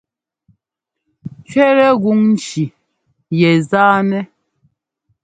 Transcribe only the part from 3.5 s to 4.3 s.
zánɛ́.